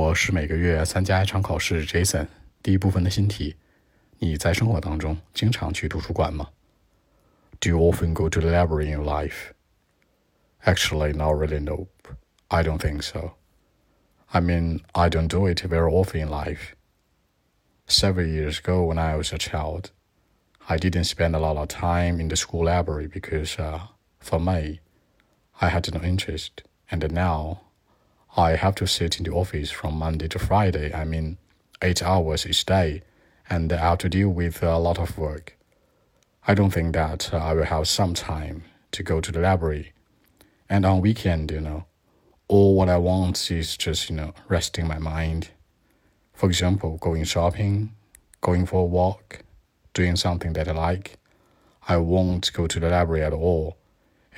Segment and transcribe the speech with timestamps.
[0.00, 2.27] 我是每个月参加一场考试，Jason。
[2.63, 3.55] 第一部分的新题：
[4.19, 6.49] 你在生活当中经常去图书馆吗？
[7.59, 9.51] Do you often go to the library in your life?
[10.63, 11.59] Actually, not really.
[11.59, 11.89] Nope.
[12.47, 13.33] I don't think so.
[14.27, 16.75] I mean, I don't do it very often in life.
[17.87, 19.91] Several years ago, when I was a child,
[20.69, 23.87] I didn't spend a lot of time in the school library because, uh,
[24.19, 24.79] for me,
[25.59, 26.63] I had no interest.
[26.89, 27.61] And now
[28.37, 30.93] I have to sit in the office from Monday to Friday.
[30.93, 31.37] I mean,
[31.81, 33.01] eight hours each day,
[33.49, 35.57] and I have to deal with a lot of work.
[36.47, 38.63] I don't think that I will have some time
[38.93, 39.91] to go to the library.
[40.69, 41.85] And on weekend, you know,
[42.47, 45.49] all what I want is just, you know, resting my mind.
[46.33, 47.93] For example, going shopping,
[48.39, 49.43] going for a walk,
[49.93, 51.17] doing something that I like.
[51.87, 53.77] I won't go to the library at all.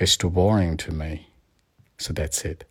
[0.00, 1.28] It's too boring to me.
[1.96, 2.64] So that's it.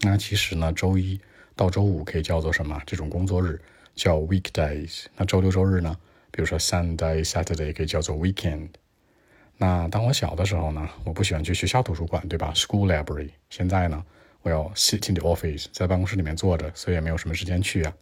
[0.00, 1.20] 那其实呢，周一
[1.56, 2.80] 到周五可以叫做什么？
[2.86, 3.60] 这种工作日
[3.94, 5.06] 叫 weekdays。
[5.16, 5.96] 那周六周日呢？
[6.30, 8.68] 比如说 Sunday、Saturday 可以叫做 weekend。
[9.56, 13.30] 那当我小的时候呢，我不喜欢去学校图书馆，对吧？School library。
[13.50, 14.04] 现在呢，
[14.42, 17.92] 我要 sit in the office，在办公室里面坐着，所以也没有什么时间去啊。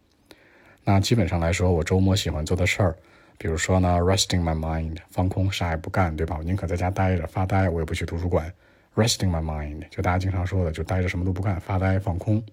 [0.83, 2.95] 那基本上来说，我周末喜欢做的事儿，
[3.39, 6.35] 比如说呢，resting my mind，放空，啥也不干，对吧？
[6.37, 8.53] 我宁可在家待着发呆，我也不去图书馆。
[8.97, 12.43] Resting my mind，就大家经常说的，就待着什么都不干，发呆放空，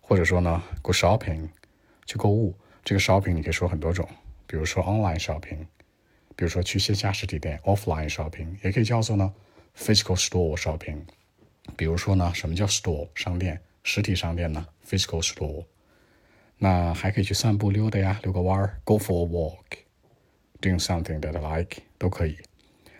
[0.00, 1.48] 或者说呢，go shopping，
[2.04, 2.52] 去购物。
[2.84, 4.08] 这个 shopping 你可以说很多种，
[4.48, 5.66] 比如说 online shopping，
[6.34, 9.32] 比如说去线下实体店 offline shopping，也可以叫做呢
[9.76, 11.02] physical store shopping。
[11.76, 13.60] 比如说呢，什么叫 store 商店？
[13.84, 15.64] 实体商店呢 physical store。
[16.56, 22.36] 那还可以去散步溜达呀，遛个弯儿，go for a walk，doing something that I like 都可以。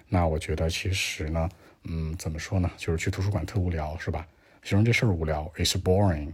[0.09, 1.48] 那我觉得其实呢。
[1.84, 2.70] 嗯，怎么说呢？
[2.78, 4.28] 就是去图书馆特无聊，是吧？
[4.64, 6.34] 形容这事儿无聊，is boring。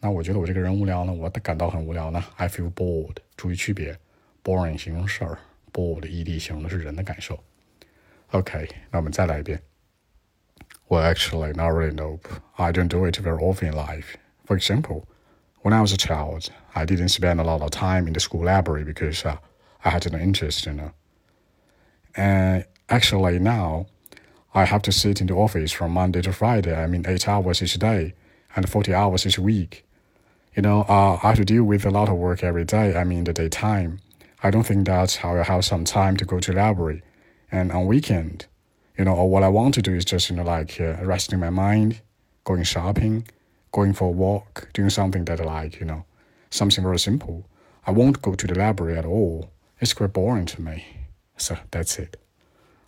[0.00, 3.16] 那我觉得我这个人无聊呢，我感到很无聊呢，I feel bored。
[3.36, 3.98] 注意区别，
[4.42, 5.38] boring 形容事儿，
[5.72, 7.38] bored，ed 形容的是人的感受。
[8.32, 9.60] OK，那我们再来一遍。
[10.88, 11.92] Well, actually, not really.
[11.92, 12.28] Nope.
[12.56, 14.16] I don't do it very often in life.
[14.46, 15.04] For example,
[15.62, 18.44] when I was a child, I didn't spend a lot of time in the school
[18.44, 19.36] library because uh,
[19.84, 20.92] I had no interest, you know.
[22.16, 23.86] And actually, now
[24.55, 26.75] I have to sit in the office from Monday to Friday.
[26.75, 28.13] I mean, eight hours each day
[28.55, 29.85] and 40 hours each week.
[30.55, 32.95] You know, uh, I have to deal with a lot of work every day.
[32.95, 33.99] I mean, the daytime.
[34.43, 37.01] I don't think that I will have some time to go to library.
[37.51, 38.45] And on weekend,
[38.97, 41.49] you know, what I want to do is just, you know, like uh, resting my
[41.49, 42.01] mind,
[42.43, 43.27] going shopping,
[43.71, 46.05] going for a walk, doing something that I like, you know,
[46.51, 47.47] something very simple.
[47.87, 49.49] I won't go to the library at all.
[49.79, 50.85] It's quite boring to me.
[51.37, 52.22] So that's it.